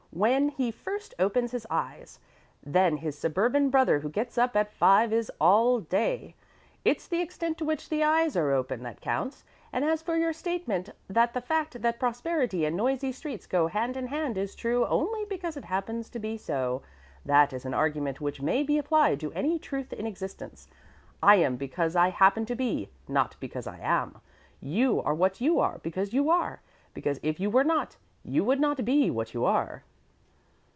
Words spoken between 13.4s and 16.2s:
go hand in hand is true only because it happens to